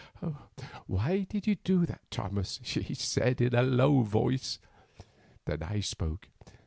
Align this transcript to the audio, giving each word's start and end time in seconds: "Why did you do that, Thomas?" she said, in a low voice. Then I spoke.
"Why 0.87 1.27
did 1.29 1.45
you 1.45 1.53
do 1.63 1.85
that, 1.85 2.01
Thomas?" 2.09 2.59
she 2.63 2.95
said, 2.95 3.39
in 3.39 3.53
a 3.53 3.61
low 3.61 4.01
voice. 4.01 4.57
Then 5.45 5.61
I 5.61 5.81
spoke. 5.81 6.27